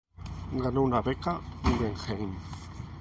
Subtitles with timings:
[0.61, 2.35] Ganó una Beca Guggenheim.